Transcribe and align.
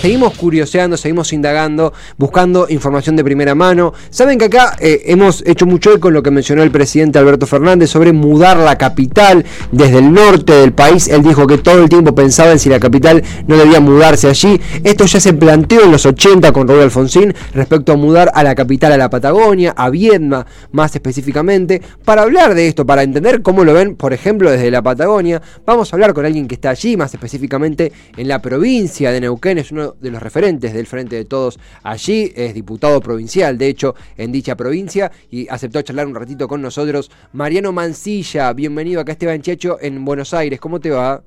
Seguimos 0.00 0.36
curioseando, 0.36 0.96
seguimos 0.96 1.32
indagando, 1.32 1.92
buscando 2.16 2.66
información 2.68 3.14
de 3.16 3.24
primera 3.24 3.54
mano. 3.54 3.92
Saben 4.10 4.38
que 4.38 4.46
acá 4.46 4.76
eh, 4.80 5.02
hemos 5.06 5.42
hecho 5.46 5.66
mucho 5.66 5.90
eco 5.90 6.00
con 6.02 6.14
lo 6.14 6.22
que 6.22 6.30
mencionó 6.30 6.62
el 6.62 6.70
presidente 6.70 7.18
Alberto 7.18 7.46
Fernández 7.46 7.90
sobre 7.90 8.12
mudar 8.12 8.56
la 8.56 8.76
capital 8.78 9.44
desde 9.70 9.98
el 9.98 10.12
norte 10.12 10.52
del 10.54 10.72
país. 10.72 11.08
Él 11.08 11.22
dijo 11.22 11.46
que 11.46 11.58
todo 11.58 11.82
el 11.82 11.88
tiempo 11.88 12.14
pensaba 12.14 12.52
en 12.52 12.58
si 12.58 12.68
la 12.68 12.80
capital 12.80 13.22
no 13.46 13.56
debía 13.56 13.80
mudarse 13.80 14.28
allí. 14.28 14.60
Esto 14.82 15.04
ya 15.04 15.20
se 15.20 15.34
planteó 15.34 15.84
en 15.84 15.92
los 15.92 16.06
80 16.06 16.52
con 16.52 16.66
Raúl 16.66 16.80
Alfonsín 16.80 17.34
respecto 17.54 17.92
a 17.92 17.96
mudar 17.96 18.32
a 18.34 18.42
la 18.42 18.54
capital 18.54 18.92
a 18.92 18.96
la 18.96 19.10
Patagonia, 19.10 19.74
a 19.76 19.90
Viedma 19.90 20.46
más 20.72 20.94
específicamente. 20.94 21.82
Para 22.04 22.22
hablar 22.22 22.54
de 22.54 22.68
esto, 22.68 22.86
para 22.86 23.02
entender 23.02 23.42
cómo 23.42 23.64
lo 23.64 23.74
ven, 23.74 23.94
por 23.94 24.12
ejemplo, 24.12 24.50
desde 24.50 24.70
la 24.70 24.82
Patagonia, 24.82 25.42
vamos 25.66 25.92
a 25.92 25.96
hablar 25.96 26.14
con 26.14 26.24
alguien 26.24 26.48
que 26.48 26.54
está 26.54 26.70
allí, 26.70 26.96
más 26.96 27.12
específicamente 27.12 27.92
en 28.16 28.28
la 28.28 28.40
provincia 28.40 29.01
de 29.10 29.20
Neuquén, 29.20 29.58
es 29.58 29.72
uno 29.72 29.96
de 30.00 30.10
los 30.10 30.22
referentes 30.22 30.72
del 30.72 30.86
Frente 30.86 31.16
de 31.16 31.24
Todos 31.24 31.58
allí, 31.82 32.32
es 32.36 32.54
diputado 32.54 33.00
provincial, 33.00 33.58
de 33.58 33.68
hecho, 33.68 33.94
en 34.16 34.32
dicha 34.32 34.56
provincia, 34.56 35.10
y 35.30 35.48
aceptó 35.48 35.82
charlar 35.82 36.06
un 36.06 36.14
ratito 36.14 36.46
con 36.46 36.62
nosotros. 36.62 37.10
Mariano 37.32 37.72
Mancilla, 37.72 38.52
bienvenido 38.52 39.00
acá 39.00 39.12
Esteban 39.12 39.42
Checho 39.42 39.78
en 39.80 40.04
Buenos 40.04 40.34
Aires, 40.34 40.60
¿cómo 40.60 40.78
te 40.78 40.90
va? 40.90 41.22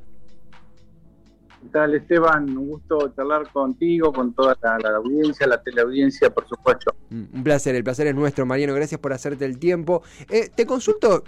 ¿Qué 1.66 1.72
tal 1.72 1.96
Esteban? 1.96 2.56
Un 2.56 2.68
gusto 2.68 3.12
charlar 3.16 3.52
contigo, 3.52 4.14
con 4.14 4.34
toda 4.34 4.56
la, 4.62 4.98
audiencia, 4.98 5.48
la 5.48 5.62
teleaudiencia, 5.62 6.30
por 6.30 6.48
supuesto. 6.48 6.96
Un 7.10 7.44
placer, 7.44 7.74
el 7.74 7.84
placer 7.84 8.06
es 8.06 8.14
nuestro, 8.14 8.46
Mariano. 8.46 8.76
Gracias 8.76 9.02
por 9.02 9.12
hacerte 9.12 9.46
el 9.46 9.58
tiempo. 9.58 10.04
Eh, 10.30 10.52
te 10.54 10.68
consulto, 10.68 11.24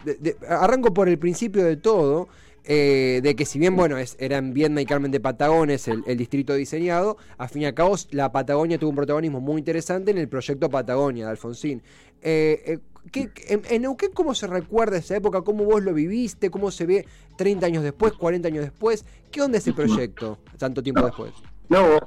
arranco 0.48 0.94
por 0.94 1.10
el 1.10 1.18
principio 1.18 1.66
de 1.66 1.78
todo. 1.78 2.30
Eh, 2.70 3.22
de 3.24 3.36
que 3.38 3.46
si 3.46 3.60
bien, 3.60 3.78
bueno, 3.78 3.98
es, 3.98 4.18
eran 4.20 4.54
Viedma 4.54 4.82
y 4.82 4.86
Carmen 4.86 5.10
de 5.10 5.22
Patagones 5.22 5.88
el, 5.88 6.04
distrito 6.18 6.54
diseñado, 6.54 7.16
a 7.38 7.48
fin 7.48 7.62
y 7.62 7.66
a 7.66 7.74
cabo 7.74 7.96
la 8.12 8.34
Patagonia 8.34 8.78
tuvo 8.78 8.90
un 8.90 8.98
protagonismo 8.98 9.40
muy 9.40 9.60
interesante 9.60 10.12
en 10.12 10.18
el 10.18 10.28
proyecto 10.28 10.70
Patagonia 10.70 11.26
de 11.26 11.32
Alfonsín. 11.32 11.82
Eh, 12.22 12.62
eh 12.66 12.80
en, 13.14 13.82
Neuquén, 13.82 14.12
¿cómo 14.14 14.36
se 14.36 14.48
recuerda 14.48 14.98
esa 14.98 15.16
época? 15.16 15.42
¿Cómo 15.42 15.64
vos 15.64 15.82
lo 15.82 15.94
viviste? 15.94 16.52
¿Cómo 16.52 16.72
se 16.72 16.86
ve 16.86 17.08
30 17.38 17.66
años 17.66 17.84
después, 17.84 18.12
40 18.12 18.50
años 18.50 18.66
después? 18.66 19.06
¿Qué 19.32 19.42
onda 19.42 19.60
ese 19.60 19.72
proyecto 19.72 20.40
tanto 20.58 20.84
tiempo 20.84 21.06
después? 21.06 21.32
No, 21.70 22.00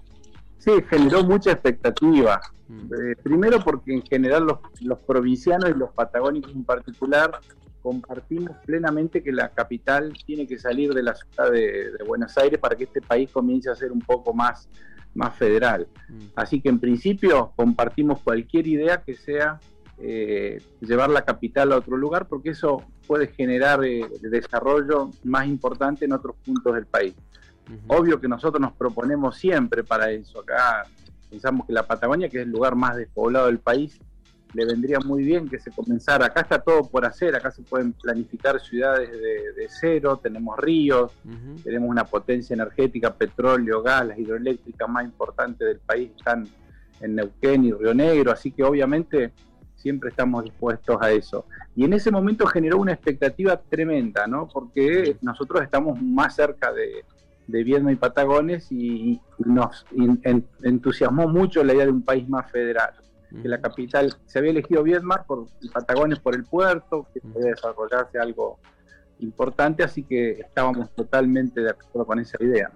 sí, 0.59 0.73
generó 0.91 1.25
mucha 1.25 1.53
expectativa. 1.53 2.39
Mm. 2.69 2.81
Eh, 2.83 3.17
primero 3.23 3.65
porque 3.65 3.95
en 3.95 4.03
general 4.03 4.45
los, 4.45 4.59
los 4.83 4.99
provincianos 4.99 5.71
y 5.71 5.79
los 5.79 5.91
patagónicos 5.93 6.53
en 6.53 6.65
particular 6.65 7.41
compartimos 7.83 8.57
plenamente 8.65 9.23
que 9.23 9.33
la 9.33 9.49
capital 9.51 10.13
tiene 10.25 10.47
que 10.47 10.59
salir 10.59 10.93
de 10.93 11.03
la 11.03 11.15
ciudad 11.15 11.51
de, 11.51 11.91
Buenos 12.07 12.37
Aires 12.39 12.59
para 12.59 12.77
que 12.77 12.85
este 12.85 13.01
país 13.01 13.31
comience 13.31 13.71
a 13.71 13.75
ser 13.75 13.93
un 13.93 14.01
poco 14.01 14.33
más, 14.33 14.69
más 15.15 15.35
federal. 15.37 15.87
Mm. 16.09 16.19
Así 16.35 16.61
que 16.61 16.69
en 16.69 16.79
principio 16.79 17.53
compartimos 17.57 18.21
cualquier 18.23 18.67
idea 18.67 19.03
que 19.03 19.15
sea 19.15 19.59
eh, 19.99 20.63
llevar 20.81 21.11
la 21.11 21.25
capital 21.25 21.73
a 21.73 21.77
otro 21.77 21.97
lugar 21.97 22.27
porque 22.27 22.51
eso 22.51 22.83
puede 23.07 23.29
generar 23.29 23.85
eh, 23.85 24.07
desarrollo 24.23 25.11
más 25.25 25.47
importante 25.47 26.05
en 26.05 26.13
otros 26.13 26.37
puntos 26.45 26.75
del 26.75 26.87
país. 26.87 27.15
Obvio 27.87 28.21
que 28.21 28.27
nosotros 28.27 28.61
nos 28.61 28.73
proponemos 28.73 29.37
siempre 29.37 29.85
para 29.85 30.11
eso. 30.11 30.41
Acá 30.41 30.85
pensamos 31.29 31.67
que 31.67 31.73
la 31.73 31.87
Patagonia, 31.87 32.29
que 32.29 32.39
es 32.39 32.43
el 32.43 32.51
lugar 32.51 32.75
más 32.75 32.97
despoblado 32.97 33.47
del 33.47 33.61
país, 33.61 34.01
le 34.53 34.65
vendría 34.65 34.99
muy 35.01 35.23
bien 35.23 35.49
que 35.49 35.59
se 35.59 35.71
comenzara. 35.71 36.27
Acá 36.27 36.41
está 36.41 36.61
todo 36.61 36.89
por 36.89 37.05
hacer, 37.05 37.35
acá 37.37 37.51
se 37.51 37.63
pueden 37.63 37.93
planificar 37.93 38.61
ciudades 38.61 39.11
de, 39.11 39.67
cero, 39.69 40.19
tenemos 40.23 40.59
ríos, 40.59 41.13
tenemos 41.63 41.89
una 41.89 42.05
potencia 42.05 42.55
energética, 42.55 43.15
petróleo, 43.15 43.83
gas, 43.83 44.07
las 44.07 44.19
hidroeléctricas 44.19 44.89
más 44.89 45.05
importantes 45.05 45.67
del 45.67 45.79
país 45.79 46.11
están 46.17 46.49
en 47.01 47.15
Neuquén 47.15 47.65
y 47.65 47.73
Río 47.73 47.95
Negro, 47.95 48.33
así 48.33 48.51
que 48.51 48.65
obviamente 48.65 49.33
siempre 49.77 50.11
estamos 50.11 50.45
dispuestos 50.45 50.97
a 51.01 51.11
eso. 51.13 51.47
Y 51.77 51.85
en 51.85 51.93
ese 51.93 52.11
momento 52.11 52.47
generó 52.47 52.79
una 52.79 52.93
expectativa 52.93 53.57
tremenda, 53.57 54.27
¿no? 54.27 54.49
Porque 54.49 55.17
nosotros 55.23 55.63
estamos 55.63 56.03
más 56.03 56.35
cerca 56.35 56.73
de, 56.73 57.05
de 57.47 57.65
Viedma 57.65 57.93
y 57.93 57.97
Patagones 57.97 58.71
y, 58.71 59.21
nos 59.39 59.87
entusiasmó 60.63 61.27
mucho 61.27 61.65
la 61.65 61.73
idea 61.73 61.87
de 61.87 61.93
un 61.93 62.03
país 62.03 62.29
más 62.29 62.51
federal 62.51 62.93
que 63.31 63.49
la 63.49 63.61
capital 63.61 64.15
se 64.27 64.39
había 64.39 64.51
elegido 64.51 64.83
Viedma 64.83 65.25
por 65.25 65.47
Patagones 65.73 66.19
por 66.19 66.35
el 66.35 66.45
puerto, 66.45 67.07
que 67.15 67.21
podía 67.21 67.51
desarrollarse 67.51 68.19
algo 68.19 68.59
importante, 69.21 69.83
así 69.85 70.03
que 70.03 70.33
estábamos 70.41 70.91
totalmente 70.95 71.61
de 71.61 71.71
acuerdo 71.71 72.07
con 72.07 72.19
esa 72.19 72.37
idea. 72.41 72.71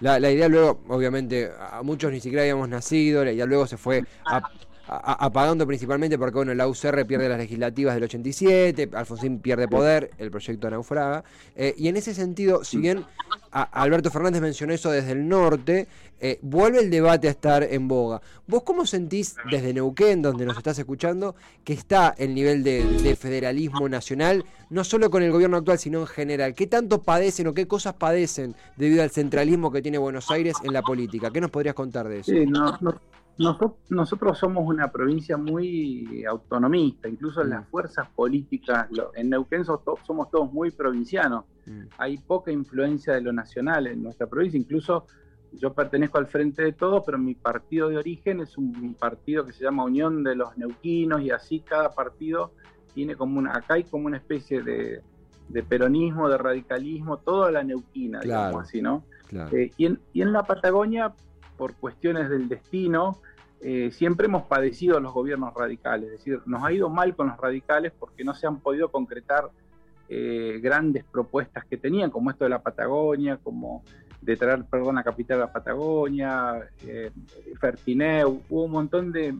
la, 0.00 0.20
la, 0.20 0.30
idea 0.30 0.48
luego, 0.48 0.80
obviamente, 0.88 1.50
a 1.58 1.82
muchos 1.82 2.12
ni 2.12 2.20
siquiera 2.20 2.42
habíamos 2.42 2.68
nacido, 2.68 3.24
la 3.24 3.32
idea 3.32 3.46
luego 3.46 3.66
se 3.66 3.76
fue 3.76 4.04
a, 4.26 4.42
apagando 4.86 5.66
principalmente 5.66 6.18
porque 6.18 6.36
bueno, 6.36 6.54
la 6.54 6.68
UCR 6.68 7.06
pierde 7.06 7.28
las 7.28 7.38
legislativas 7.38 7.94
del 7.94 8.04
87, 8.04 8.90
Alfonsín 8.92 9.38
pierde 9.38 9.68
poder, 9.68 10.10
el 10.18 10.30
proyecto 10.30 10.68
naufraga. 10.68 11.24
Eh, 11.56 11.74
y 11.76 11.88
en 11.88 11.96
ese 11.96 12.14
sentido, 12.14 12.64
si 12.64 12.78
bien 12.78 13.04
Alberto 13.50 14.10
Fernández 14.10 14.42
mencionó 14.42 14.74
eso 14.74 14.90
desde 14.90 15.12
el 15.12 15.28
norte, 15.28 15.86
eh, 16.20 16.38
vuelve 16.42 16.80
el 16.80 16.90
debate 16.90 17.28
a 17.28 17.30
estar 17.30 17.62
en 17.62 17.88
boga. 17.88 18.20
¿Vos 18.46 18.62
cómo 18.62 18.86
sentís 18.86 19.36
desde 19.50 19.72
Neuquén, 19.72 20.22
donde 20.22 20.44
nos 20.44 20.56
estás 20.56 20.78
escuchando, 20.78 21.34
que 21.64 21.72
está 21.72 22.14
el 22.16 22.34
nivel 22.34 22.62
de, 22.62 23.16
federalismo 23.18 23.88
nacional, 23.88 24.44
no 24.70 24.84
solo 24.84 25.10
con 25.10 25.22
el 25.22 25.32
gobierno 25.32 25.56
actual, 25.56 25.78
sino 25.78 26.00
en 26.00 26.06
general? 26.06 26.54
¿Qué 26.54 26.66
tanto 26.66 27.02
padecen 27.02 27.46
o 27.46 27.54
qué 27.54 27.66
cosas 27.66 27.94
padecen 27.94 28.54
debido 28.76 29.02
al 29.02 29.10
centralismo 29.10 29.72
que 29.72 29.82
tiene 29.82 29.98
Buenos 29.98 30.30
Aires 30.30 30.56
en 30.62 30.72
la 30.72 30.82
política? 30.82 31.30
¿Qué 31.30 31.40
nos 31.40 31.50
podrías 31.50 31.74
contar 31.74 32.08
de 32.08 32.20
eso? 32.20 32.32
Sí, 32.32 32.46
no, 32.46 32.78
no 32.80 32.98
nosotros, 33.38 34.38
somos 34.38 34.66
una 34.66 34.90
provincia 34.90 35.36
muy 35.36 36.24
autonomista, 36.24 37.08
incluso 37.08 37.42
en 37.42 37.50
las 37.50 37.62
mm. 37.62 37.70
fuerzas 37.70 38.08
políticas, 38.14 38.88
en 39.14 39.30
Neuquén 39.30 39.64
somos, 39.64 40.30
todos 40.30 40.52
muy 40.52 40.70
provincianos, 40.70 41.44
mm. 41.66 41.82
hay 41.98 42.18
poca 42.18 42.52
influencia 42.52 43.14
de 43.14 43.20
lo 43.20 43.32
nacional 43.32 43.86
en 43.86 44.02
nuestra 44.02 44.26
provincia, 44.26 44.58
incluso 44.58 45.06
yo 45.52 45.72
pertenezco 45.72 46.18
al 46.18 46.26
Frente 46.26 46.62
de 46.62 46.72
Todos, 46.72 47.02
pero 47.06 47.18
mi 47.18 47.34
partido 47.34 47.88
de 47.88 47.96
origen 47.96 48.40
es 48.40 48.58
un 48.58 48.94
partido 48.94 49.44
que 49.44 49.52
se 49.52 49.64
llama 49.64 49.84
Unión 49.84 50.24
de 50.24 50.34
los 50.34 50.56
Neuquinos 50.56 51.22
y 51.22 51.30
así 51.30 51.60
cada 51.60 51.90
partido 51.90 52.52
tiene 52.94 53.16
como 53.16 53.38
una, 53.38 53.56
acá 53.56 53.74
hay 53.74 53.84
como 53.84 54.06
una 54.06 54.16
especie 54.16 54.62
de, 54.62 55.02
peronismo, 55.68 56.28
de 56.28 56.38
radicalismo, 56.38 57.18
toda 57.18 57.50
la 57.50 57.62
neuquina, 57.62 58.20
digamos 58.20 58.62
así, 58.62 58.80
¿no? 58.80 59.04
Eh, 59.52 59.70
y, 59.76 59.86
en, 59.86 60.00
y 60.12 60.22
en 60.22 60.32
la 60.32 60.44
Patagonia 60.44 61.12
por 61.56 61.74
cuestiones 61.74 62.28
del 62.28 62.48
destino, 62.48 63.20
eh, 63.60 63.90
siempre 63.92 64.26
hemos 64.26 64.42
padecido 64.42 65.00
los 65.00 65.12
gobiernos 65.12 65.54
radicales, 65.54 66.06
es 66.06 66.18
decir, 66.18 66.40
nos 66.44 66.62
ha 66.62 66.72
ido 66.72 66.90
mal 66.90 67.16
con 67.16 67.28
los 67.28 67.38
radicales 67.38 67.92
porque 67.98 68.22
no 68.22 68.34
se 68.34 68.46
han 68.46 68.60
podido 68.60 68.90
concretar 68.90 69.50
eh, 70.10 70.60
grandes 70.62 71.02
propuestas 71.04 71.64
que 71.64 71.78
tenían, 71.78 72.10
como 72.10 72.30
esto 72.30 72.44
de 72.44 72.50
la 72.50 72.60
Patagonia, 72.62 73.38
como 73.42 73.82
de 74.20 74.36
traer, 74.36 74.64
perdón, 74.64 74.96
la 74.96 75.02
capital 75.02 75.38
de 75.38 75.44
la 75.44 75.52
Patagonia, 75.52 76.68
eh, 76.86 77.10
Fertineu, 77.58 78.42
hubo 78.50 78.64
un 78.64 78.70
montón 78.70 79.12
de, 79.12 79.34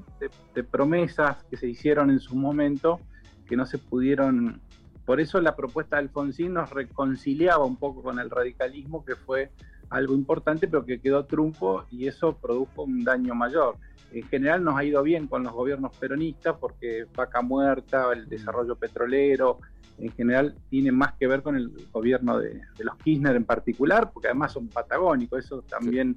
promesas 0.71 1.45
que 1.51 1.59
se 1.59 1.67
hicieron 1.67 2.11
en 2.11 2.21
su 2.21 2.35
momento 2.35 3.01
que 3.47 3.57
no 3.57 3.67
se 3.67 3.77
pudieron, 3.77 4.61
por 5.05 5.21
eso 5.21 5.39
la 5.41 5.55
propuesta 5.55 5.97
de 5.97 6.03
Alfonsín 6.03 6.55
nos 6.55 6.71
reconciliaba 6.71 7.65
un 7.65 7.77
poco 7.77 8.03
con 8.03 8.19
el 8.19 8.31
radicalismo 8.31 9.05
que 9.05 9.17
fue 9.17 9.51
algo 9.95 10.15
importante, 10.15 10.69
pero 10.69 10.85
que 10.85 11.01
quedó 11.01 11.25
trunfo 11.25 11.85
y 11.91 12.07
eso 12.07 12.37
produjo 12.37 12.83
un 12.83 13.05
daño 13.05 13.35
mayor. 13.35 13.77
En 14.13 14.23
general 14.25 14.63
nos 14.63 14.77
ha 14.77 14.85
ido 14.85 15.03
bien 15.03 15.27
con 15.27 15.43
los 15.43 15.53
gobiernos 15.53 15.97
peronistas 15.97 16.57
porque 16.61 17.07
vaca 17.17 17.43
muerta, 17.43 18.13
el 18.13 18.29
desarrollo 18.29 18.77
petrolero, 18.77 19.59
en 19.99 20.11
general 20.13 20.55
tiene 20.69 20.93
más 20.93 21.15
que 21.15 21.27
ver 21.27 21.43
con 21.43 21.57
el 21.57 21.71
gobierno 21.93 22.39
de, 22.39 22.61
los 22.79 22.97
Kirchner 22.97 23.37
en 23.37 23.45
particular, 23.45 24.11
porque 24.13 24.29
además 24.29 24.53
son 24.53 24.69
patagónicos, 24.69 25.45
eso 25.45 25.63
también 25.63 26.17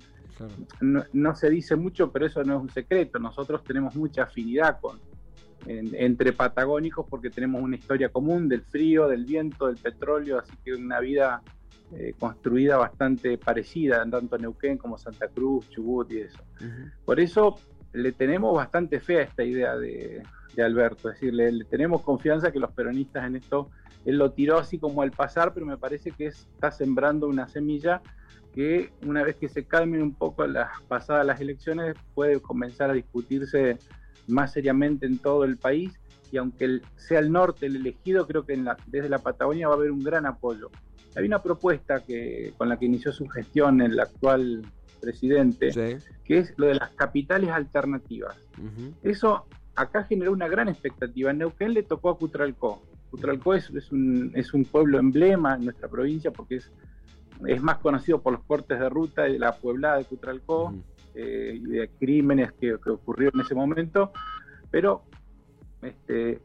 no, 0.82 1.36
se 1.36 1.50
dice 1.50 1.76
mucho, 1.76 2.12
pero 2.12 2.26
eso 2.26 2.44
no 2.44 2.58
es 2.58 2.62
un 2.62 2.70
secreto. 2.70 3.20
Nosotros 3.20 3.64
tenemos 3.64 3.96
mucha 3.96 4.24
afinidad 4.24 4.80
con, 4.80 5.00
entre 5.66 6.34
patagónicos 6.34 7.06
porque 7.10 7.30
tenemos 7.30 7.62
una 7.62 7.76
historia 7.76 8.10
común 8.10 8.48
del 8.48 8.62
frío, 8.62 9.08
del 9.08 9.26
viento, 9.26 9.68
del 9.68 9.78
petróleo, 9.78 10.40
así 10.40 10.54
que 10.64 10.74
una 10.74 11.00
vida 11.00 11.42
eh, 11.94 12.14
construida 12.20 12.76
bastante 12.76 13.38
parecida, 13.38 14.06
tanto 14.10 14.36
en 14.36 14.42
Neuquén 14.42 14.78
como 14.78 14.98
Santa 14.98 15.30
Cruz, 15.30 15.70
Chubut 15.70 16.12
y 16.12 16.20
eso. 16.20 16.44
Por 17.06 17.20
eso 17.20 17.58
le 17.94 18.12
tenemos 18.12 18.54
bastante 18.54 19.00
fe 19.00 19.20
a 19.20 19.22
esta 19.22 19.44
idea 19.46 19.78
de, 19.78 20.22
Alberto, 20.58 21.10
es 21.10 21.16
decir, 21.16 21.34
le, 21.34 21.64
tenemos 21.66 22.02
confianza 22.02 22.52
que 22.52 22.60
los 22.60 22.72
peronistas 22.72 23.26
en 23.26 23.38
esto, 23.38 23.70
él 24.06 24.18
lo 24.18 24.32
tiró 24.32 24.58
así 24.58 24.80
como 24.80 25.02
al 25.02 25.12
pasar, 25.12 25.54
pero 25.54 25.66
me 25.66 25.78
parece 25.78 26.12
que 26.12 26.26
está 26.26 26.72
sembrando 26.72 27.28
una 27.28 27.48
semilla 27.48 28.02
que 28.54 28.92
una 29.06 29.24
vez 29.24 29.36
que 29.36 29.48
se 29.48 29.66
calmen 29.66 30.02
un 30.02 30.14
poco 30.14 30.46
las 30.48 30.82
pasadas 30.88 31.26
las 31.26 31.40
elecciones 31.40 31.96
puede 32.16 32.42
comenzar 32.42 32.90
a 32.90 32.94
discutirse 32.94 33.78
más 34.28 34.52
seriamente 34.52 35.06
en 35.06 35.20
todo 35.20 35.44
el 35.44 35.58
país 35.58 36.00
y 36.32 36.38
aunque 36.38 36.82
sea 36.96 37.20
el 37.20 37.32
norte 37.32 37.68
el 37.68 37.76
elegido, 37.76 38.28
creo 38.28 38.46
que 38.46 38.62
desde 38.88 39.10
la 39.10 39.20
Patagonia 39.20 39.68
va 39.68 39.76
a 39.76 39.78
haber 39.78 39.92
un 39.92 40.04
gran 40.04 40.26
apoyo 40.26 40.70
Hay 41.18 41.26
una 41.26 41.42
propuesta 41.42 42.02
que, 42.02 42.54
con 42.58 42.70
la 42.70 42.78
que 42.78 42.86
inició 42.86 43.12
su 43.12 43.28
gestión 43.28 43.82
el 43.82 44.00
actual 44.00 44.62
presidente, 45.02 45.72
que 46.24 46.38
es 46.38 46.54
lo 46.58 46.68
de 46.68 46.76
las 46.76 46.92
capitales 46.92 47.50
alternativas. 47.50 48.38
Eso 49.02 49.48
acá 49.76 50.04
generó 50.04 50.32
una 50.32 50.48
gran 50.48 50.70
expectativa. 50.70 51.32
En 51.32 51.40
Neuquén 51.40 51.74
le 51.74 51.82
tocó 51.82 52.12
a 52.12 52.18
Cutralcó. 52.18 52.84
Cutralcó 53.10 53.56
es, 53.56 53.70
es, 53.72 53.92
un, 53.92 54.32
es 54.36 54.54
un 54.54 54.66
pueblo 54.66 55.00
emblema 55.00 55.56
en 55.56 55.66
nuestra 55.66 55.88
provincia 55.88 56.30
porque 56.30 56.58
es, 56.58 56.72
es 57.48 57.64
más 57.64 57.78
conocido 57.78 58.22
por 58.22 58.34
los 58.34 58.44
cortes 58.44 58.80
de 58.80 58.90
ruta 58.90 59.24
de 59.24 59.40
la 59.40 59.54
pueblada 59.54 59.98
de 59.98 60.06
Cutralcó 60.06 60.74
eh, 61.16 61.60
y 61.60 61.66
de 61.66 61.90
crímenes 62.00 62.52
que, 62.52 62.78
que 62.84 62.90
ocurrieron 62.92 63.40
en 63.40 63.46
ese 63.46 63.56
momento, 63.56 64.12
pero 64.70 65.04
este, 65.82 66.42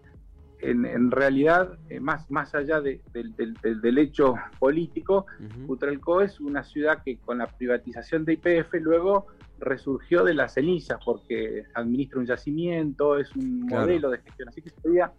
en, 0.63 1.11
realidad, 1.11 1.79
eh, 1.89 2.01
más, 2.01 2.31
más 2.31 2.55
allá 2.55 2.81
del, 2.81 3.03
del, 3.13 3.99
hecho 3.99 4.35
político, 4.59 5.27
uh 5.41 6.21
es 6.23 6.41
una 6.41 6.63
ciudad 6.63 7.03
que 7.05 7.19
con 7.19 7.39
la 7.39 7.47
privatización 7.47 8.25
de 8.25 8.35
IPF 8.35 8.75
luego 8.81 9.27
resurgió 9.59 10.25
de 10.25 10.35
las 10.35 10.55
cenizas 10.55 10.99
porque 11.05 11.65
administra 11.75 12.21
un 12.21 12.27
yacimiento, 12.27 13.19
es 13.19 13.35
un 13.35 13.67
modelo 13.67 14.11
de 14.11 14.19
gestión. 14.19 14.49
Así 14.49 14.63
que 14.63 14.71
día 14.89 15.13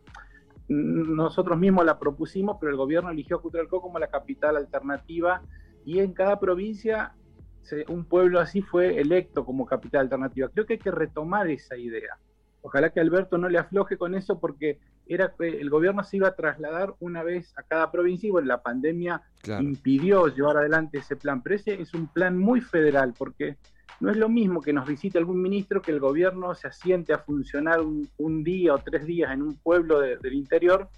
nosotros 0.67 1.57
mismos 1.57 1.85
la 1.85 1.99
propusimos, 1.99 2.57
pero 2.59 2.71
el 2.71 2.77
gobierno 2.77 3.09
eligió 3.09 3.41
Cutralcó 3.41 3.81
como 3.81 3.99
la 3.99 4.07
capital 4.07 4.57
alternativa 4.57 5.41
y 5.85 5.99
en 5.99 6.13
cada 6.13 6.39
provincia 6.39 7.13
un 7.87 8.05
pueblo 8.05 8.39
así 8.39 8.61
fue 8.61 8.99
electo 8.99 9.45
como 9.45 9.65
capital 9.65 10.01
alternativa. 10.01 10.49
Creo 10.49 10.65
que 10.65 10.73
hay 10.73 10.79
que 10.79 10.91
retomar 10.91 11.49
esa 11.49 11.77
idea. 11.77 12.17
Ojalá 12.61 12.89
que 12.91 12.99
Alberto 12.99 13.37
no 13.37 13.49
le 13.49 13.57
afloje 13.57 13.97
con 13.97 14.15
eso 14.15 14.39
porque 14.39 14.79
era 15.07 15.33
que 15.37 15.47
el 15.47 15.69
gobierno 15.69 16.03
se 16.03 16.17
iba 16.17 16.29
a 16.29 16.35
trasladar 16.35 16.95
una 16.99 17.23
vez 17.23 17.53
a 17.57 17.63
cada 17.63 17.91
provincia 17.91 18.27
y 18.27 18.31
bueno, 18.31 18.47
la 18.47 18.61
pandemia 18.61 19.21
impidió 19.59 20.27
llevar 20.27 20.57
adelante 20.57 20.99
ese 20.99 21.15
plan. 21.15 21.41
Pero 21.41 21.55
ese 21.55 21.81
es 21.81 21.93
un 21.93 22.07
plan 22.07 22.37
muy 22.37 22.61
federal 22.61 23.13
porque 23.17 23.57
no 23.99 24.11
es 24.11 24.17
lo 24.17 24.29
mismo 24.29 24.61
que 24.61 24.73
nos 24.73 24.87
visite 24.87 25.17
algún 25.17 25.41
ministro 25.41 25.81
que 25.81 25.91
el 25.91 25.99
gobierno 25.99 26.53
se 26.55 26.67
asiente 26.67 27.13
a 27.13 27.19
funcionar 27.19 27.81
un, 27.81 28.43
día 28.43 28.73
o 28.73 28.79
tres 28.79 29.05
días 29.05 29.31
en 29.31 29.41
un 29.41 29.55
pueblo 29.55 29.99
del 29.99 30.33
interior 30.33 30.89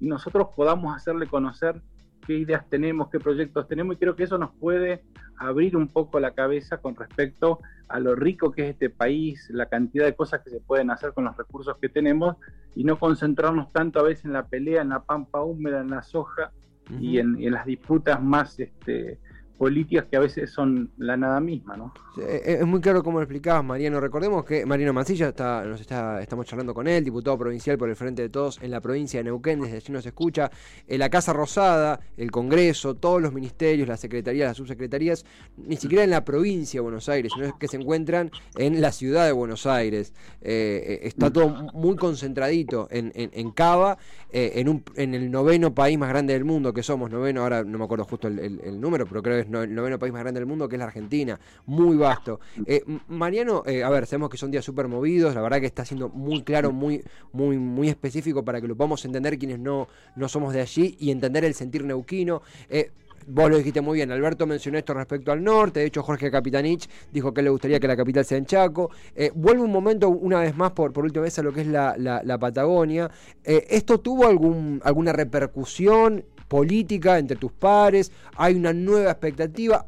y 0.00 0.06
nosotros 0.06 0.48
podamos 0.54 0.94
hacerle 0.94 1.26
conocer 1.26 1.80
qué 2.26 2.34
ideas 2.34 2.68
tenemos, 2.68 3.10
qué 3.10 3.20
proyectos 3.20 3.68
tenemos 3.68 3.96
y 3.96 3.98
creo 3.98 4.16
que 4.16 4.24
eso 4.24 4.38
nos 4.38 4.52
puede 4.52 5.02
abrir 5.36 5.76
un 5.76 5.88
poco 5.88 6.20
la 6.20 6.32
cabeza 6.32 6.78
con 6.78 6.94
respecto 6.96 7.60
a 7.88 8.00
lo 8.00 8.14
rico 8.14 8.52
que 8.52 8.64
es 8.64 8.70
este 8.70 8.90
país, 8.90 9.48
la 9.50 9.66
cantidad 9.66 10.04
de 10.04 10.14
cosas 10.14 10.42
que 10.42 10.50
se 10.50 10.60
pueden 10.60 10.90
hacer 10.90 11.12
con 11.12 11.24
los 11.24 11.36
recursos 11.36 11.76
que 11.78 11.88
tenemos 11.88 12.36
y 12.74 12.84
no 12.84 12.98
concentrarnos 12.98 13.72
tanto 13.72 14.00
a 14.00 14.02
veces 14.02 14.24
en 14.24 14.32
la 14.32 14.46
pelea, 14.46 14.82
en 14.82 14.90
la 14.90 15.02
pampa 15.02 15.42
húmeda, 15.42 15.80
en 15.80 15.90
la 15.90 16.02
soja 16.02 16.52
y, 17.00 17.18
en, 17.18 17.50
las 17.50 17.66
disputas 17.66 18.22
más 18.22 18.58
este, 18.60 19.18
políticas 19.58 20.06
que 20.10 20.16
a 20.16 20.20
veces 20.20 20.50
son 20.50 20.90
la 20.98 21.16
nada 21.16 21.40
misma, 21.40 21.76
¿no? 21.76 21.92
Es 22.16 22.64
muy 22.64 22.80
claro 22.80 23.02
cómo 23.02 23.18
lo 23.18 23.24
explicabas, 23.24 23.64
Mariano. 23.64 24.00
Recordemos 24.00 24.44
que 24.44 24.64
Mariano 24.64 24.92
Mancilla 24.92 25.28
está, 25.28 25.64
nos 25.64 25.80
está, 25.80 26.22
estamos 26.22 26.46
charlando 26.46 26.72
con 26.72 26.86
él, 26.86 27.02
diputado 27.04 27.36
provincial 27.36 27.76
por 27.76 27.88
el 27.88 27.96
Frente 27.96 28.22
de 28.22 28.28
Todos 28.28 28.60
en 28.62 28.70
la 28.70 28.80
provincia 28.80 29.18
de 29.18 29.24
Neuquén, 29.24 29.60
desde 29.60 29.76
allí 29.76 29.92
nos 29.92 30.06
escucha. 30.06 30.50
En 30.86 31.00
la 31.00 31.10
Casa 31.10 31.32
Rosada, 31.32 32.00
el 32.16 32.30
Congreso, 32.30 32.94
todos 32.94 33.20
los 33.20 33.32
ministerios, 33.32 33.88
las 33.88 34.00
secretarías, 34.00 34.48
las 34.48 34.56
subsecretarías, 34.56 35.24
ni 35.56 35.76
siquiera 35.76 36.04
en 36.04 36.10
la 36.10 36.24
provincia 36.24 36.78
de 36.78 36.82
Buenos 36.82 37.08
Aires, 37.08 37.32
sino 37.34 37.58
que 37.58 37.68
se 37.68 37.76
encuentran 37.76 38.30
en 38.56 38.80
la 38.80 38.92
ciudad 38.92 39.26
de 39.26 39.32
Buenos 39.32 39.66
Aires. 39.66 40.12
Eh, 40.40 40.84
eh, 40.86 41.00
está 41.08 41.32
todo 41.32 41.48
muy 41.72 41.96
concentradito 41.96 42.86
en, 42.90 43.12
en, 43.14 43.50
Cava, 43.50 43.98
eh, 44.30 44.52
en, 44.56 44.68
un, 44.68 44.84
en 44.96 45.14
el 45.14 45.30
noveno 45.30 45.74
país 45.74 45.98
más 45.98 46.08
grande 46.08 46.32
del 46.32 46.44
mundo 46.44 46.72
que 46.72 46.82
somos, 46.82 47.10
noveno, 47.10 47.42
ahora 47.42 47.64
no 47.64 47.78
me 47.78 47.84
acuerdo 47.84 48.04
justo 48.04 48.28
el, 48.28 48.38
el 48.38 48.80
número, 48.80 49.06
pero 49.06 49.22
creo 49.22 49.42
que 49.42 49.43
el 49.44 49.74
noveno 49.74 49.98
país 49.98 50.12
más 50.12 50.22
grande 50.22 50.40
del 50.40 50.46
mundo, 50.46 50.68
que 50.68 50.76
es 50.76 50.78
la 50.78 50.86
Argentina. 50.86 51.38
Muy 51.66 51.96
vasto. 51.96 52.40
Eh, 52.66 52.82
Mariano, 53.08 53.62
eh, 53.66 53.82
a 53.82 53.90
ver, 53.90 54.06
sabemos 54.06 54.30
que 54.30 54.36
son 54.36 54.50
días 54.50 54.64
súper 54.64 54.88
movidos, 54.88 55.34
la 55.34 55.42
verdad 55.42 55.60
que 55.60 55.66
está 55.66 55.84
siendo 55.84 56.08
muy 56.08 56.42
claro, 56.42 56.72
muy, 56.72 57.02
muy, 57.32 57.58
muy 57.58 57.88
específico 57.88 58.44
para 58.44 58.60
que 58.60 58.68
lo 58.68 58.76
podamos 58.76 59.04
entender 59.04 59.38
quienes 59.38 59.58
no, 59.58 59.88
no 60.16 60.28
somos 60.28 60.52
de 60.52 60.60
allí 60.60 60.96
y 60.98 61.10
entender 61.10 61.44
el 61.44 61.54
sentir 61.54 61.84
neuquino. 61.84 62.42
Eh, 62.68 62.90
vos 63.26 63.48
lo 63.48 63.56
dijiste 63.56 63.80
muy 63.80 63.96
bien, 63.96 64.12
Alberto 64.12 64.46
mencionó 64.46 64.76
esto 64.76 64.92
respecto 64.92 65.32
al 65.32 65.42
norte, 65.42 65.80
de 65.80 65.86
hecho 65.86 66.02
Jorge 66.02 66.30
Capitanich 66.30 66.90
dijo 67.10 67.32
que 67.32 67.40
le 67.40 67.48
gustaría 67.48 67.80
que 67.80 67.88
la 67.88 67.96
capital 67.96 68.24
sea 68.24 68.36
en 68.36 68.44
Chaco. 68.44 68.90
vuelve 69.34 69.62
un 69.62 69.72
momento, 69.72 70.10
una 70.10 70.40
vez 70.40 70.54
más, 70.54 70.72
por, 70.72 70.92
por 70.92 71.04
última 71.04 71.22
vez 71.22 71.38
a 71.38 71.42
lo 71.42 71.52
que 71.52 71.62
es 71.62 71.66
la, 71.66 71.96
la, 71.96 72.38
Patagonia. 72.38 73.10
¿Esto 73.42 73.98
tuvo 74.00 74.26
algún, 74.26 74.80
alguna 74.84 75.14
repercusión 75.14 76.24
política 76.54 77.18
entre 77.18 77.36
tus 77.36 77.50
pares, 77.50 78.12
hay 78.36 78.54
una 78.54 78.72
nueva 78.72 79.10
expectativa, 79.10 79.84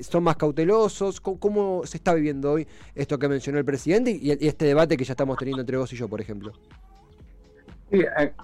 son 0.00 0.22
más 0.22 0.36
cautelosos. 0.36 1.20
¿Cómo, 1.20 1.82
se 1.84 1.96
está 1.96 2.14
viviendo 2.14 2.52
hoy 2.52 2.68
esto 2.94 3.18
que 3.18 3.26
mencionó 3.26 3.58
el 3.58 3.64
presidente 3.64 4.12
y, 4.12 4.30
este 4.46 4.64
debate 4.64 4.96
que 4.96 5.02
ya 5.02 5.14
estamos 5.14 5.36
teniendo 5.36 5.62
entre 5.62 5.76
vos 5.76 5.92
y 5.92 5.96
yo, 5.96 6.06
por 6.06 6.20
ejemplo? 6.20 6.52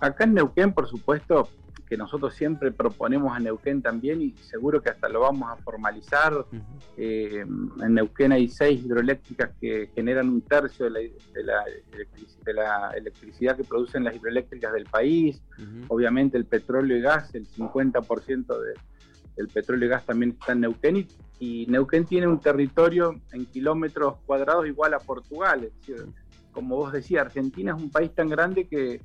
acá 0.00 0.24
en 0.24 0.34
Neuquén, 0.34 0.72
por 0.72 0.88
supuesto, 0.88 1.48
que 1.90 1.96
nosotros 1.96 2.32
siempre 2.34 2.70
proponemos 2.70 3.36
a 3.36 3.40
Neuquén 3.40 3.82
también 3.82 4.22
y 4.22 4.32
seguro 4.36 4.80
que 4.80 4.90
hasta 4.90 5.08
lo 5.08 5.22
vamos 5.22 5.50
a 5.50 5.56
formalizar. 5.56 6.46
Eh, 6.96 7.44
en 7.44 7.94
Neuquén 7.94 8.30
hay 8.30 8.48
seis 8.48 8.84
hidroeléctricas 8.84 9.50
que 9.60 9.90
generan 9.92 10.28
un 10.28 10.40
tercio 10.40 10.84
de 10.84 10.90
la, 11.42 11.64
de 12.44 12.54
la, 12.54 12.90
electricidad 12.90 13.56
que 13.56 13.64
producen 13.64 14.04
las 14.04 14.14
hidroeléctricas 14.14 14.72
del 14.72 14.84
país. 14.84 15.42
Obviamente 15.88 16.38
el 16.38 16.44
petróleo 16.44 16.96
y 16.96 17.00
gas, 17.00 17.34
el 17.34 17.48
50% 17.48 18.46
de, 18.46 18.74
del 19.36 19.48
petróleo 19.48 19.86
y 19.86 19.90
gas 19.90 20.06
también 20.06 20.36
está 20.38 20.52
en 20.52 20.60
Neuquén 20.60 21.08
y, 21.40 21.66
Neuquén 21.66 22.04
tiene 22.04 22.28
un 22.28 22.38
territorio 22.38 23.20
en 23.32 23.46
kilómetros 23.46 24.18
cuadrados 24.26 24.64
igual 24.68 24.94
a 24.94 25.00
Portugal. 25.00 25.64
Es 25.64 25.74
decir, 25.74 26.06
como 26.52 26.76
vos 26.76 26.92
decías, 26.92 27.26
Argentina 27.26 27.74
es 27.76 27.82
un 27.82 27.90
país 27.90 28.14
tan 28.14 28.28
grande 28.28 28.68
que 28.68 29.00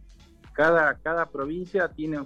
cada, 0.54 0.94
cada 1.00 1.26
provincia 1.26 1.88
tiene 1.88 2.20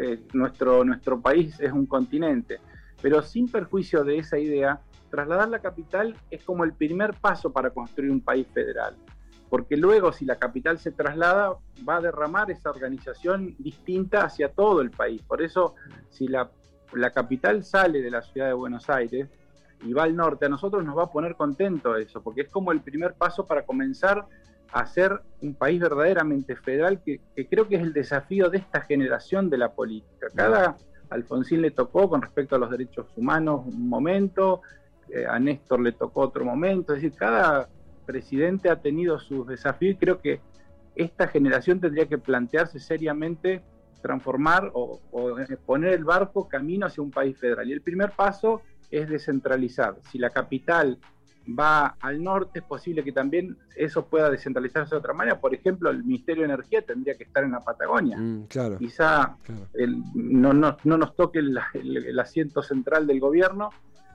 eh, 0.00 0.20
nuestro, 0.32 0.84
nuestro 0.84 1.20
país 1.20 1.58
es 1.60 1.72
un 1.72 1.86
continente. 1.86 2.60
Pero 3.00 3.22
sin 3.22 3.48
perjuicio 3.48 4.04
de 4.04 4.18
esa 4.18 4.38
idea, 4.38 4.80
trasladar 5.10 5.48
la 5.48 5.60
capital 5.60 6.16
es 6.30 6.42
como 6.44 6.64
el 6.64 6.72
primer 6.72 7.14
paso 7.14 7.52
para 7.52 7.70
construir 7.70 8.10
un 8.10 8.20
país 8.20 8.46
federal. 8.52 8.96
Porque 9.48 9.76
luego, 9.76 10.12
si 10.12 10.24
la 10.24 10.36
capital 10.36 10.78
se 10.78 10.92
traslada, 10.92 11.56
va 11.88 11.96
a 11.96 12.00
derramar 12.00 12.50
esa 12.50 12.70
organización 12.70 13.54
distinta 13.58 14.24
hacia 14.24 14.50
todo 14.50 14.80
el 14.80 14.90
país. 14.90 15.22
Por 15.22 15.40
eso, 15.40 15.74
si 16.10 16.28
la, 16.28 16.50
la 16.92 17.10
capital 17.12 17.64
sale 17.64 18.02
de 18.02 18.10
la 18.10 18.22
ciudad 18.22 18.48
de 18.48 18.52
Buenos 18.52 18.90
Aires 18.90 19.28
y 19.82 19.92
va 19.92 20.04
al 20.04 20.16
norte, 20.16 20.46
a 20.46 20.48
nosotros 20.48 20.84
nos 20.84 20.96
va 20.96 21.04
a 21.04 21.10
poner 21.10 21.36
contento 21.36 21.96
eso, 21.96 22.22
porque 22.22 22.42
es 22.42 22.48
como 22.48 22.72
el 22.72 22.80
primer 22.80 23.14
paso 23.14 23.46
para 23.46 23.64
comenzar 23.64 24.26
hacer 24.72 25.20
un 25.40 25.54
país 25.54 25.80
verdaderamente 25.80 26.56
federal, 26.56 27.00
que, 27.02 27.20
creo 27.48 27.68
que 27.68 27.76
es 27.76 27.82
el 27.82 27.92
desafío 27.92 28.50
de 28.50 28.58
esta 28.58 28.82
generación 28.82 29.48
de 29.50 29.58
la 29.58 29.72
política. 29.72 30.28
Cada 30.34 30.76
Alfonsín 31.10 31.62
le 31.62 31.70
tocó 31.70 32.08
con 32.08 32.20
respecto 32.20 32.56
a 32.56 32.58
los 32.58 32.70
derechos 32.70 33.06
humanos 33.16 33.62
un 33.66 33.88
momento, 33.88 34.62
eh, 35.08 35.24
a 35.26 35.38
Néstor 35.38 35.80
le 35.80 35.92
tocó 35.92 36.22
otro 36.22 36.44
momento, 36.44 36.92
es 36.92 37.02
decir, 37.02 37.18
cada 37.18 37.68
presidente 38.04 38.68
ha 38.68 38.76
tenido 38.76 39.18
sus 39.18 39.46
desafíos 39.46 39.94
y 39.94 39.98
creo 39.98 40.20
que 40.20 40.40
esta 40.94 41.28
generación 41.28 41.80
tendría 41.80 42.06
que 42.06 42.18
plantearse 42.18 42.78
seriamente 42.78 43.62
transformar 44.02 44.70
o, 44.74 45.00
o, 45.10 45.36
poner 45.66 45.92
el 45.92 46.04
barco 46.04 46.48
camino 46.48 46.86
hacia 46.86 47.02
un 47.02 47.10
país 47.10 47.36
federal. 47.38 47.68
Y 47.68 47.72
el 47.72 47.80
primer 47.80 48.12
paso 48.12 48.62
es 48.90 49.08
descentralizar. 49.08 49.96
Si 50.10 50.18
la 50.18 50.30
capital 50.30 50.98
va 51.58 51.96
al 52.00 52.22
norte, 52.22 52.58
es 52.60 52.64
posible 52.64 53.02
que 53.02 53.12
también 53.12 53.56
eso 53.76 54.06
pueda 54.06 54.30
descentralizarse 54.30 54.94
de 54.94 54.98
otra 54.98 55.14
manera. 55.14 55.40
Por 55.40 55.54
ejemplo, 55.54 55.90
el 55.90 56.04
Ministerio 56.04 56.42
de 56.42 56.52
Energía 56.52 56.82
tendría 56.82 57.16
que 57.16 57.24
estar 57.24 57.44
en 57.44 57.52
la 57.52 57.60
Patagonia. 57.60 58.18
Mm, 58.18 58.48
Quizá 58.78 59.36
no, 60.14 60.52
nos 60.52 61.16
toque 61.16 61.38
el, 61.38 62.18
asiento 62.18 62.62
central 62.62 63.06
del 63.06 63.20
gobierno, 63.20 63.70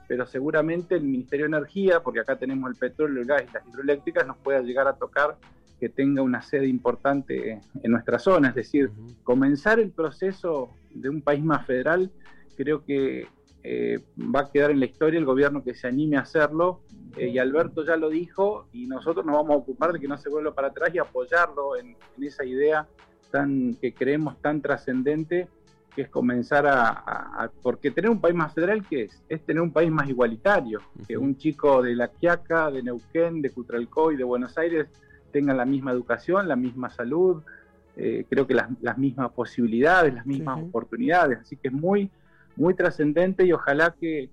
pero 0.06 0.26
seguramente 0.26 0.94
el 0.94 1.04
Ministerio 1.04 1.46
de 1.46 1.56
Energía, 1.56 2.00
porque 2.00 2.20
acá 2.20 2.36
tenemos 2.36 2.70
el 2.70 2.76
petróleo, 2.76 3.22
el 3.22 3.26
gas 3.26 3.42
y 3.48 3.52
las 3.52 3.66
hidroeléctricas, 3.66 4.26
nos 4.26 4.36
pueda 4.38 4.60
llegar 4.60 4.86
a 4.86 4.94
tocar 4.94 5.36
que 5.80 5.88
tenga 5.88 6.22
una 6.22 6.40
sede 6.40 6.68
importante 6.68 7.60
en 7.82 7.90
nuestra 7.90 8.18
zona. 8.18 8.50
Es 8.50 8.54
decir, 8.54 8.90
comenzar 9.24 9.80
el 9.80 9.90
proceso 9.90 10.70
de 10.90 11.08
un 11.08 11.20
país 11.20 11.42
más 11.42 11.66
federal 11.66 12.10
creo 12.56 12.84
que 12.84 13.26
eh, 13.66 13.98
va 14.18 14.40
a 14.40 14.50
quedar 14.50 14.70
en 14.70 14.78
la 14.78 14.84
historia 14.84 15.18
el 15.18 15.24
gobierno 15.24 15.64
que 15.64 15.74
se 15.74 15.88
anime 15.88 16.18
a 16.18 16.20
hacerlo. 16.20 16.82
Eh, 17.16 17.28
y 17.28 17.38
Alberto 17.38 17.84
ya 17.84 17.96
lo 17.96 18.10
dijo, 18.10 18.68
y 18.72 18.86
nosotros 18.86 19.24
nos 19.24 19.34
vamos 19.34 19.52
a 19.52 19.58
ocupar 19.58 19.92
de 19.92 20.00
que 20.00 20.06
no 20.06 20.18
se 20.18 20.28
vuelva 20.28 20.54
para 20.54 20.68
atrás 20.68 20.90
y 20.94 20.98
apoyarlo 20.98 21.76
en, 21.76 21.96
esa 22.20 22.44
idea 22.44 22.86
tan 23.30 23.74
que 23.80 23.94
creemos 23.94 24.40
tan 24.42 24.60
trascendente, 24.60 25.48
que 25.96 26.02
es 26.02 26.08
comenzar 26.08 26.66
a, 26.66 27.50
Porque 27.62 27.90
tener 27.90 28.10
un 28.10 28.20
país 28.20 28.34
más 28.34 28.52
federal, 28.52 28.84
¿qué 28.88 29.04
es? 29.04 29.22
Es 29.28 29.40
tener 29.44 29.62
un 29.62 29.72
país 29.72 29.90
más 29.90 30.08
igualitario, 30.08 30.80
que 31.08 31.16
un 31.16 31.36
chico 31.36 31.82
de 31.82 31.94
La 31.94 32.08
Quiaca, 32.08 32.70
de 32.70 32.82
Neuquén, 32.82 33.40
de 33.40 33.50
Cutralcó 33.50 34.12
y 34.12 34.16
de 34.16 34.24
Buenos 34.24 34.58
Aires 34.58 34.88
tengan 35.32 35.56
la 35.56 35.64
misma 35.64 35.92
educación, 35.92 36.48
la 36.48 36.56
misma 36.56 36.90
salud, 36.90 37.42
eh, 37.96 38.26
creo 38.28 38.46
que 38.46 38.54
las, 38.54 38.98
mismas 38.98 39.32
posibilidades, 39.32 40.12
las 40.12 40.26
mismas 40.26 40.60
oportunidades. 40.62 41.38
Así 41.40 41.56
que 41.56 41.68
es 41.68 41.74
muy 41.74 42.10
muy 42.56 42.74
trascendente 42.74 43.44
y 43.44 43.52
ojalá 43.52 43.94
que, 43.98 44.30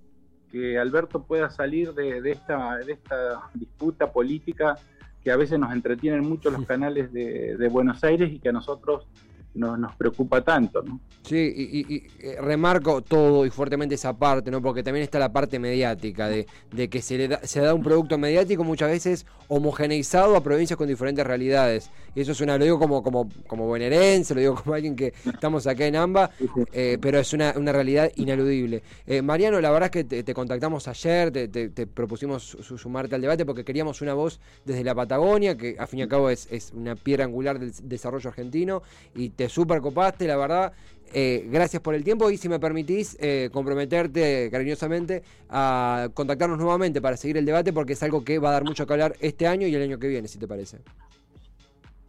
Alberto 0.78 1.22
pueda 1.22 1.48
salir 1.48 1.94
de, 1.94 2.30
esta, 2.30 2.76
de 2.76 2.92
esta 2.92 3.40
disputa 3.54 4.12
política 4.12 4.76
que 5.24 5.30
a 5.30 5.36
veces 5.36 5.58
nos 5.58 5.72
entretienen 5.72 6.28
mucho 6.28 6.50
los 6.50 6.66
canales 6.66 7.10
de, 7.10 7.56
de 7.56 7.68
Buenos 7.68 8.04
Aires 8.04 8.30
y 8.30 8.38
que 8.38 8.50
a 8.50 8.52
nosotros 8.52 9.06
no, 9.54 9.76
nos 9.76 9.94
preocupa 9.96 10.42
tanto. 10.42 10.82
¿no? 10.82 11.00
Sí, 11.22 11.36
y, 11.36 12.06
eh, 12.18 12.36
remarco 12.40 13.02
todo 13.02 13.46
y 13.46 13.50
fuertemente 13.50 13.94
esa 13.94 14.16
parte, 14.16 14.50
¿no? 14.50 14.60
porque 14.60 14.82
también 14.82 15.04
está 15.04 15.18
la 15.18 15.32
parte 15.32 15.58
mediática, 15.58 16.28
de, 16.28 16.46
de 16.72 16.88
que 16.88 17.00
se, 17.00 17.16
le 17.16 17.28
da, 17.28 17.40
se 17.44 17.60
da 17.60 17.74
un 17.74 17.82
producto 17.82 18.18
mediático 18.18 18.64
muchas 18.64 18.90
veces 18.90 19.26
homogeneizado 19.48 20.36
a 20.36 20.42
provincias 20.42 20.76
con 20.76 20.88
diferentes 20.88 21.26
realidades. 21.26 21.90
Y 22.14 22.20
eso 22.20 22.32
es 22.32 22.40
una, 22.40 22.58
lo 22.58 22.64
digo 22.64 22.78
como, 22.78 23.02
como, 23.02 23.28
como 23.46 23.66
bonaerense, 23.66 24.34
lo 24.34 24.40
digo 24.40 24.54
como 24.54 24.74
alguien 24.74 24.96
que 24.96 25.14
estamos 25.32 25.66
acá 25.66 25.86
en 25.86 25.96
AMBA, 25.96 26.30
eh, 26.72 26.98
pero 27.00 27.18
es 27.18 27.32
una, 27.32 27.54
una 27.56 27.72
realidad 27.72 28.10
ineludible. 28.16 28.82
Eh, 29.06 29.22
Mariano, 29.22 29.60
la 29.60 29.70
verdad 29.70 29.90
es 29.94 30.04
que 30.04 30.22
te, 30.22 30.34
contactamos 30.34 30.88
ayer, 30.88 31.30
te, 31.30 31.48
te, 31.48 31.86
propusimos 31.86 32.56
sumarte 32.60 33.14
al 33.14 33.20
debate 33.20 33.44
porque 33.44 33.64
queríamos 33.64 34.00
una 34.02 34.14
voz 34.14 34.40
desde 34.64 34.84
la 34.84 34.94
Patagonia, 34.94 35.56
que 35.56 35.76
a 35.78 35.86
fin 35.86 36.00
y 36.00 36.02
al 36.02 36.08
cabo 36.08 36.30
es, 36.30 36.48
es 36.50 36.72
una 36.72 36.96
piedra 36.96 37.24
angular 37.24 37.58
del 37.58 37.72
desarrollo 37.82 38.28
argentino, 38.28 38.82
y 39.14 39.30
te 39.30 39.41
super 39.48 39.80
copaste, 39.80 40.26
la 40.26 40.36
verdad. 40.36 40.72
Eh, 41.14 41.46
gracias 41.50 41.82
por 41.82 41.94
el 41.94 42.04
tiempo 42.04 42.30
y 42.30 42.38
si 42.38 42.48
me 42.48 42.58
permitís 42.58 43.18
eh, 43.20 43.50
comprometerte 43.52 44.48
cariñosamente 44.50 45.22
a 45.50 46.08
contactarnos 46.14 46.58
nuevamente 46.58 47.02
para 47.02 47.18
seguir 47.18 47.36
el 47.36 47.44
debate 47.44 47.70
porque 47.70 47.92
es 47.92 48.02
algo 48.02 48.24
que 48.24 48.38
va 48.38 48.48
a 48.48 48.52
dar 48.52 48.64
mucho 48.64 48.86
que 48.86 48.92
hablar 48.94 49.14
este 49.20 49.46
año 49.46 49.66
y 49.66 49.74
el 49.74 49.82
año 49.82 49.98
que 49.98 50.08
viene, 50.08 50.26
si 50.26 50.38
te 50.38 50.48
parece. 50.48 50.78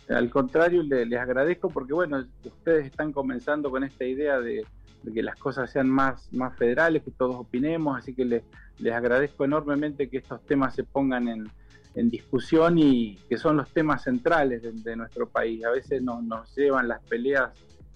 Al 0.07 0.29
contrario, 0.29 0.83
les, 0.83 1.19
agradezco 1.19 1.69
porque 1.69 1.93
bueno, 1.93 2.25
ustedes 2.45 2.85
están 2.85 3.11
comenzando 3.11 3.69
con 3.69 3.83
esta 3.83 4.05
idea 4.05 4.39
de, 4.39 4.65
que 5.13 5.23
las 5.23 5.35
cosas 5.37 5.69
sean 5.69 5.89
más, 5.89 6.31
más 6.31 6.57
federales, 6.57 7.03
que 7.03 7.11
todos 7.11 7.35
opinemos, 7.35 7.97
así 7.97 8.13
que 8.13 8.23
les, 8.23 8.43
les 8.79 8.93
agradezco 8.93 9.43
enormemente 9.43 10.09
que 10.09 10.17
estos 10.17 10.41
temas 10.45 10.75
se 10.75 10.83
pongan 10.83 11.27
en, 11.27 11.49
en 11.95 12.09
discusión 12.09 12.77
y 12.77 13.17
que 13.29 13.37
son 13.37 13.57
los 13.57 13.69
temas 13.69 14.03
centrales 14.03 14.61
de, 14.83 14.95
nuestro 14.95 15.27
país. 15.27 15.63
A 15.63 15.71
veces 15.71 16.01
nos, 16.01 16.23
nos 16.23 16.55
llevan 16.55 16.87
las 16.87 17.01
peleas 17.01 17.51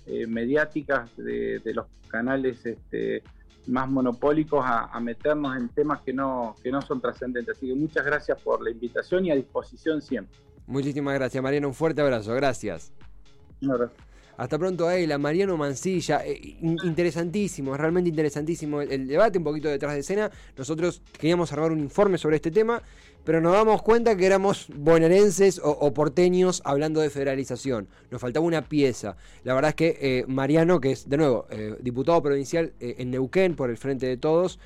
eh, 0.05 0.27
mediáticas 0.27 1.09
de, 1.17 1.61
los 1.73 1.87
canales 2.07 2.65
este, 2.65 3.23
más 3.67 3.89
monopólicos 3.89 4.63
a, 4.65 4.99
meternos 4.99 5.57
en 5.57 5.69
temas 5.69 6.01
que 6.01 6.13
no, 6.13 6.55
que 6.63 6.71
no 6.71 6.81
son 6.81 7.01
trascendentes. 7.01 7.57
Así 7.57 7.67
que 7.67 7.75
muchas 7.75 8.05
gracias 8.05 8.41
por 8.41 8.63
la 8.63 8.69
invitación 8.69 9.25
y 9.25 9.31
a 9.31 9.35
disposición 9.35 10.01
siempre. 10.01 10.37
Muchísimas 10.67 11.13
gracias, 11.15 11.41
Mariano. 11.41 11.67
Un 11.67 11.73
fuerte 11.73 12.01
abrazo. 12.01 12.33
Gracias. 12.33 12.93
Un 13.61 13.71
abrazo. 13.71 13.95
Hasta 14.37 14.59
pronto, 14.59 14.87
a 14.87 15.17
Mariano 15.17 15.57
Mancilla. 15.57 16.23
Eh, 16.23 16.57
interesantísimo, 16.61 17.75
realmente 17.75 18.09
interesantísimo 18.09 18.81
el, 18.81 19.07
debate, 19.07 19.39
un 19.39 19.43
poquito 19.43 19.67
detrás 19.67 19.93
de 19.93 20.01
escena. 20.01 20.29
Nosotros 20.55 21.01
queríamos 21.19 21.51
armar 21.51 21.71
un 21.71 21.79
informe 21.79 22.19
sobre 22.19 22.35
este 22.35 22.51
tema 22.51 22.81
pero 23.27 23.41
nos 23.41 23.51
damos 23.51 23.81
cuenta 23.81 24.15
que 24.15 24.25
éramos 24.25 24.67
bonaerenses 24.73 25.59
o, 25.61 25.93
porteños 25.93 26.61
hablando 26.63 27.01
de 27.01 27.09
federalización. 27.09 27.89
Nos 28.09 28.21
faltaba 28.21 28.45
una 28.45 28.69
pieza. 28.69 29.17
La 29.43 29.53
verdad 29.53 29.67
es 29.71 29.75
que 29.75 29.97
eh, 29.99 30.25
Mariano, 30.29 30.79
que 30.79 30.91
es 30.93 31.09
de 31.09 31.17
nuevo 31.17 31.45
eh, 31.49 31.75
diputado 31.81 32.23
provincial 32.23 32.71
eh, 32.79 32.95
en 32.99 33.11
Neuquén 33.11 33.57
por 33.57 33.69
el 33.69 33.75
Frente 33.75 34.05
de 34.05 34.15
Todos, 34.15 34.59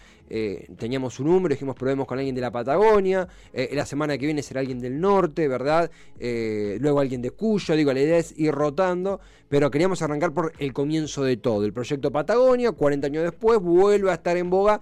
teníamos 0.78 1.16
su 1.16 1.26
número, 1.26 1.54
dijimos 1.54 1.76
probemos 1.76 2.08
con 2.08 2.18
alguien 2.18 2.34
de 2.34 2.40
la 2.40 2.52
Patagonia, 2.52 3.28
la 3.54 3.86
semana 3.86 4.18
que 4.18 4.26
viene 4.26 4.42
será 4.42 4.62
alguien 4.62 4.80
del 4.80 5.02
norte, 5.02 5.50
¿verdad? 5.50 5.92
luego 6.18 7.02
alguien 7.02 7.22
de 7.22 7.32
Cuyo, 7.32 7.76
digo, 7.76 7.92
la 7.92 8.00
idea 8.00 8.18
es 8.18 8.34
ir 8.40 8.54
rotando, 8.54 9.20
pero 9.50 9.70
queríamos 9.70 10.02
arrancar 10.02 10.34
por 10.34 10.54
el 10.58 10.72
comienzo 10.72 11.26
de 11.26 11.36
todo. 11.36 11.66
El 11.66 11.74
proyecto 11.74 12.12
Patagonia, 12.12 12.72
40 12.72 13.08
años 13.08 13.24
después, 13.24 13.60
vuelve 13.60 14.10
a 14.10 14.14
estar 14.14 14.38
en 14.38 14.50
boga 14.50 14.80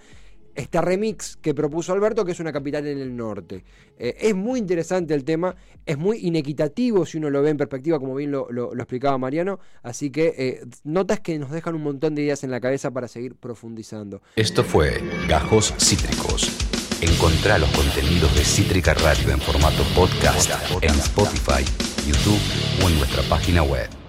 este 0.55 0.81
remix 0.81 1.37
que 1.37 1.53
propuso 1.53 1.93
Alberto, 1.93 2.25
que 2.25 2.31
es 2.31 2.39
una 2.39 2.51
capital 2.51 2.85
en 2.87 2.99
el 2.99 3.15
norte. 3.15 3.63
Eh, 3.97 4.15
es 4.19 4.35
muy 4.35 4.59
interesante 4.59 5.13
el 5.13 5.23
tema, 5.23 5.55
es 5.85 5.97
muy 5.97 6.19
inequitativo 6.19 7.05
si 7.05 7.17
uno 7.17 7.29
lo 7.29 7.41
ve 7.41 7.49
en 7.49 7.57
perspectiva, 7.57 7.99
como 7.99 8.15
bien 8.15 8.31
lo, 8.31 8.73
explicaba 8.73 9.17
Mariano, 9.17 9.59
así 9.83 10.09
que 10.09 10.33
eh, 10.37 10.61
notas 10.83 11.19
que 11.19 11.37
nos 11.39 11.51
dejan 11.51 11.75
un 11.75 11.83
montón 11.83 12.15
de 12.15 12.23
ideas 12.23 12.43
en 12.43 12.51
la 12.51 12.59
cabeza 12.59 12.91
para 12.91 13.07
seguir 13.07 13.35
profundizando. 13.35 14.21
Esto 14.35 14.63
fue 14.63 15.01
Gajos 15.27 15.73
Cítricos. 15.77 16.49
Encontrá 17.01 17.57
los 17.57 17.69
contenidos 17.71 18.33
de 18.35 18.43
Cítrica 18.43 18.93
Radio 18.93 19.31
en 19.31 19.39
formato 19.39 19.83
podcast 19.95 20.51
en 20.81 20.91
Spotify, 20.91 21.63
YouTube 22.05 22.41
o 22.83 22.89
en 22.89 22.97
nuestra 22.97 23.23
página 23.23 23.63
web. 23.63 23.99